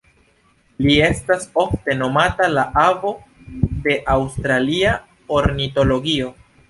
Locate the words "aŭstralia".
4.15-4.95